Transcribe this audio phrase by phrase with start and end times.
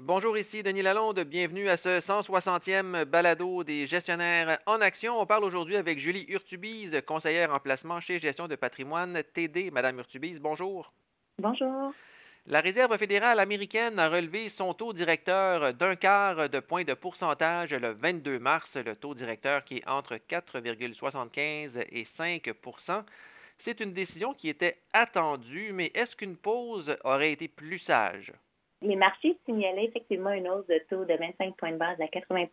[0.00, 1.18] Bonjour, ici Denis Lalonde.
[1.24, 5.20] Bienvenue à ce 160e balado des gestionnaires en action.
[5.20, 9.72] On parle aujourd'hui avec Julie Urtubise, conseillère en placement chez Gestion de patrimoine TD.
[9.72, 10.92] Madame Urtubise, bonjour.
[11.40, 11.92] Bonjour.
[12.46, 17.70] La Réserve fédérale américaine a relevé son taux directeur d'un quart de point de pourcentage
[17.70, 23.02] le 22 mars, le taux directeur qui est entre 4,75 et 5%
[23.64, 28.32] C'est une décision qui était attendue, mais est-ce qu'une pause aurait été plus sage?
[28.80, 32.46] Les marchés signalaient effectivement une hausse de taux de 25 points de base à 80%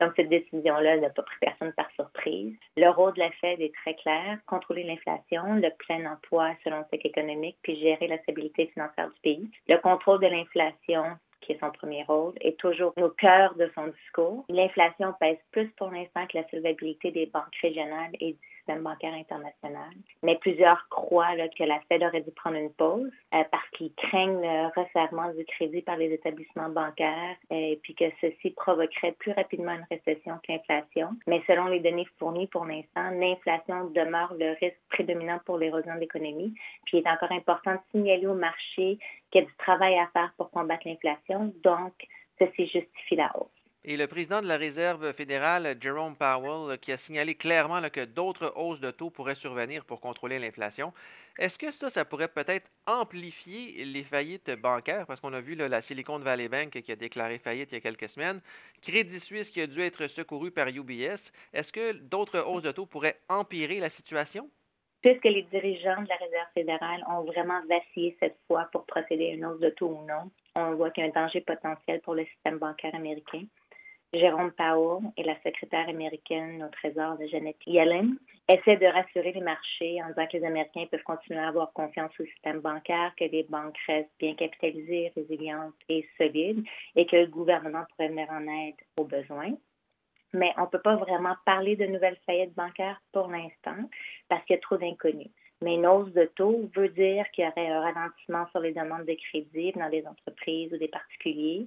[0.00, 2.54] Donc, cette décision-là n'a pas pris personne par surprise.
[2.76, 6.84] Le rôle de la Fed est très clair, contrôler l'inflation, le plein emploi selon le
[6.92, 9.50] cycle économique, puis gérer la stabilité financière du pays.
[9.68, 13.88] Le contrôle de l'inflation, qui est son premier rôle, est toujours au cœur de son
[13.88, 14.44] discours.
[14.48, 19.14] L'inflation pèse plus pour l'instant que la solvabilité des banques régionales et du système bancaire
[19.14, 19.90] international.
[20.22, 24.40] Mais plusieurs croient que la Fed aurait dû prendre une pause euh, parce qu'ils craignent
[24.40, 29.32] le resserrement du crédit par les établissements bancaires euh, et puis que ceci provoquerait plus
[29.32, 31.10] rapidement une récession que l'inflation.
[31.26, 36.00] Mais selon les données fournies pour l'instant, l'inflation demeure le risque prédominant pour l'érosion de
[36.00, 36.54] l'économie.
[36.84, 38.98] Puis il est encore important de signaler au marché
[39.30, 41.52] qu'il y a du travail à faire pour combattre l'inflation.
[41.62, 41.92] Donc,
[42.38, 43.55] ceci justifie la hausse.
[43.88, 48.52] Et le président de la Réserve fédérale, Jerome Powell, qui a signalé clairement que d'autres
[48.56, 50.92] hausses de taux pourraient survenir pour contrôler l'inflation.
[51.38, 55.06] Est-ce que ça, ça pourrait peut-être amplifier les faillites bancaires?
[55.06, 57.80] Parce qu'on a vu la Silicon Valley Bank qui a déclaré faillite il y a
[57.80, 58.40] quelques semaines,
[58.82, 61.20] Crédit Suisse qui a dû être secouru par UBS.
[61.52, 64.50] Est-ce que d'autres hausses de taux pourraient empirer la situation?
[65.02, 69.34] Puisque les dirigeants de la Réserve fédérale ont vraiment vacillé cette fois pour procéder à
[69.34, 72.16] une hausse de taux ou non, on voit qu'il y a un danger potentiel pour
[72.16, 73.44] le système bancaire américain.
[74.18, 78.16] Jérôme Powell et la secrétaire américaine au Trésor de Janet Yellen
[78.48, 82.12] essaient de rassurer les marchés en disant que les Américains peuvent continuer à avoir confiance
[82.20, 86.64] au système bancaire, que les banques restent bien capitalisées, résilientes et solides
[86.94, 89.54] et que le gouvernement pourrait venir en aide aux besoins.
[90.32, 93.88] Mais on ne peut pas vraiment parler de nouvelles faillites bancaires pour l'instant
[94.28, 95.30] parce qu'il y a trop d'inconnus.
[95.62, 99.06] Mais une hausse de taux veut dire qu'il y aurait un ralentissement sur les demandes
[99.06, 101.66] de crédit dans les entreprises ou des particuliers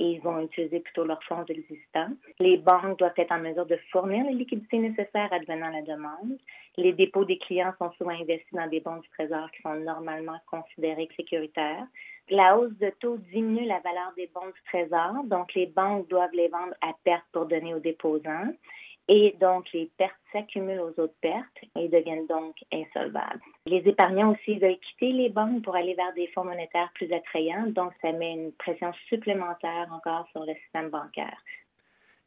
[0.00, 2.08] et ils vont utiliser plutôt leurs fonds existants.
[2.38, 6.38] Les banques doivent être en mesure de fournir les liquidités nécessaires advenant la demande.
[6.78, 10.38] Les dépôts des clients sont souvent investis dans des bons du trésor qui sont normalement
[10.50, 11.86] considérés sécuritaires.
[12.30, 16.32] La hausse de taux diminue la valeur des bons du trésor, donc les banques doivent
[16.32, 18.54] les vendre à perte pour donner aux déposants.
[19.12, 23.40] Et donc, les pertes s'accumulent aux autres pertes et deviennent donc insolvables.
[23.66, 27.66] Les épargnants aussi veulent quitter les banques pour aller vers des fonds monétaires plus attrayants,
[27.66, 31.42] donc ça met une pression supplémentaire encore sur le système bancaire.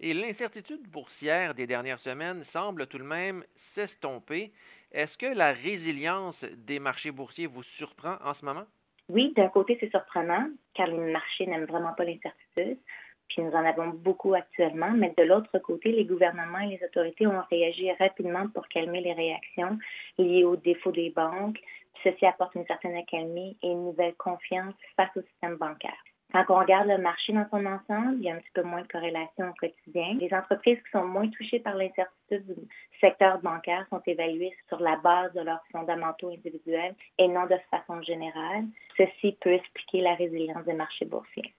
[0.01, 3.45] Et l'incertitude boursière des dernières semaines semble tout de même
[3.75, 4.51] s'estomper.
[4.91, 8.66] Est-ce que la résilience des marchés boursiers vous surprend en ce moment?
[9.07, 12.77] Oui, d'un côté, c'est surprenant, car les marchés n'aiment vraiment pas l'incertitude
[13.33, 17.25] puis nous en avons beaucoup actuellement, mais de l'autre côté, les gouvernements et les autorités
[17.25, 19.79] ont réagi rapidement pour calmer les réactions
[20.19, 21.59] liées aux défauts des banques.
[22.03, 25.97] Ceci apporte une certaine accalmie et une nouvelle confiance face au système bancaire.
[26.31, 28.81] Quand on regarde le marché dans son ensemble, il y a un petit peu moins
[28.81, 30.16] de corrélation au quotidien.
[30.19, 32.67] Les entreprises qui sont moins touchées par l'incertitude du
[32.99, 38.01] secteur bancaire sont évaluées sur la base de leurs fondamentaux individuels et non de façon
[38.03, 38.66] générale.
[38.97, 41.53] Ceci peut expliquer la résilience des marchés boursiers.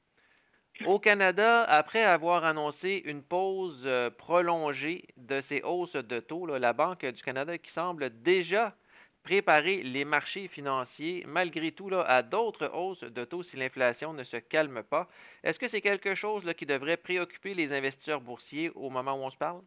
[0.87, 6.73] Au Canada, après avoir annoncé une pause euh, prolongée de ces hausses de taux, la
[6.73, 8.75] Banque du Canada qui semble déjà
[9.23, 14.37] préparer les marchés financiers malgré tout à d'autres hausses de taux si l'inflation ne se
[14.37, 15.09] calme pas.
[15.45, 19.31] Est-ce que c'est quelque chose qui devrait préoccuper les investisseurs boursiers au moment où on
[19.31, 19.63] se parle?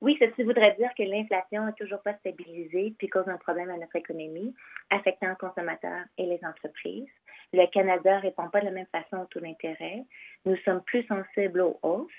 [0.00, 3.76] Oui, ceci voudrait dire que l'inflation n'est toujours pas stabilisée puis cause un problème à
[3.76, 4.54] notre économie,
[4.90, 7.08] affectant les consommateurs et les entreprises.
[7.52, 10.04] Le Canada répond pas de la même façon au taux d'intérêt.
[10.44, 12.12] Nous sommes plus sensibles aux hausses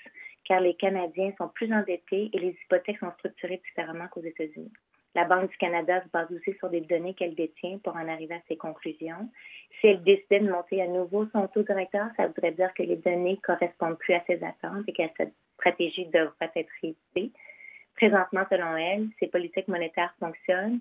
[0.44, 4.72] car les Canadiens sont plus endettés et les hypothèques sont structurées différemment qu'aux États-Unis.
[5.14, 8.34] La Banque du Canada se base aussi sur des données qu'elle détient pour en arriver
[8.34, 9.28] à ses conclusions.
[9.80, 12.96] Si elle décide de monter à nouveau son taux directeur, ça voudrait dire que les
[12.96, 17.32] données correspondent plus à ses attentes et que cette stratégie devrait être révisée.
[17.96, 20.80] Présentement, selon elle, ces politiques monétaires fonctionnent,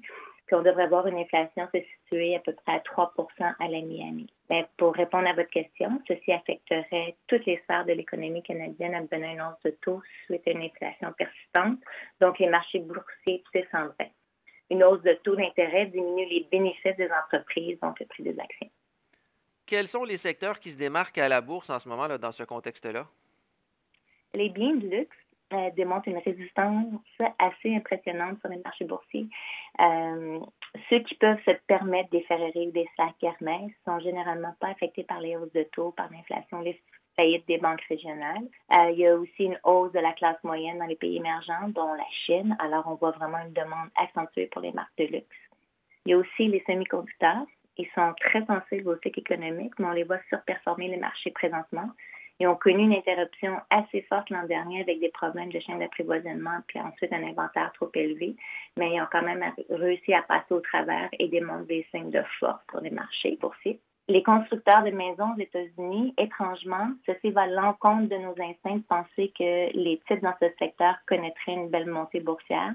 [0.50, 3.13] puis on devrait voir une inflation se situer à peu près à 3
[3.60, 4.25] à la mi-année.
[4.50, 9.01] Ben, pour répondre à votre question, ceci affecterait toutes les sphères de l'économie canadienne à
[9.01, 11.78] donner une hausse de taux suite à une inflation persistante,
[12.19, 14.12] donc les marchés boursiers descendraient.
[14.72, 18.72] Une hausse de taux d'intérêt diminue les bénéfices des entreprises, donc le prix des actions.
[19.68, 22.31] Quels sont les secteurs qui se démarquent à la bourse en ce moment là, dans
[22.31, 23.06] ce contexte-là?
[24.34, 25.18] Les biens de luxe
[25.54, 26.86] euh, démontre une résistance
[27.40, 29.28] assez impressionnante sur les marchés boursiers.
[29.80, 30.40] Euh,
[30.90, 35.04] ceux qui peuvent se permettre des Ferrari ou des sacs Hermès sont généralement pas affectés
[35.04, 36.62] par les hausses de taux, par l'inflation.
[36.62, 36.80] Les
[37.19, 38.48] faillite des banques régionales.
[38.78, 41.68] Euh, il y a aussi une hausse de la classe moyenne dans les pays émergents,
[41.69, 42.56] dont la Chine.
[42.60, 45.38] Alors, on voit vraiment une demande accentuée pour les marques de luxe.
[46.06, 47.46] Il y a aussi les semi-conducteurs.
[47.78, 51.90] Ils sont très sensibles au cycle économique, mais on les voit surperformer les marchés présentement.
[52.39, 56.59] Ils ont connu une interruption assez forte l'an dernier avec des problèmes de chaîne d'approvisionnement,
[56.68, 58.36] puis ensuite un inventaire trop élevé,
[58.77, 62.24] mais ils ont quand même réussi à passer au travers et démontrent des signes de
[62.39, 63.80] force pour les marchés boursiers.
[64.07, 68.83] Les constructeurs de maisons aux États-Unis, étrangement, ceci va à l'encontre de nos instincts de
[68.88, 72.74] penser que les titres dans ce secteur connaîtraient une belle montée boursière.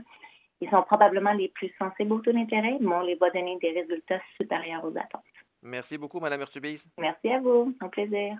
[0.60, 3.72] Ils sont probablement les plus sensibles au taux d'intérêt, mais on les voit donner des
[3.72, 5.24] résultats supérieurs aux attentes.
[5.62, 6.84] Merci beaucoup, Mme Urtubise.
[6.98, 7.74] Merci à vous.
[7.80, 8.38] Un plaisir.